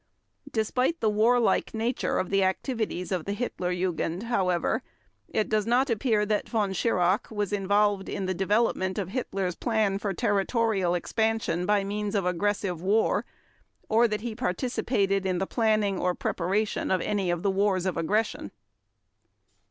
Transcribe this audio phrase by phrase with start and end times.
[0.51, 4.81] Despite the warlike nature of the activities of the Hitler Jugend, however,
[5.29, 9.99] it does not appear that Von Schirach was involved in the development of Hitler's plan
[9.99, 13.25] for territorial expansion by means of aggressive war,
[13.89, 17.95] or that he participated in the planning or preparation of any of the wars of
[17.95, 18.49] aggression.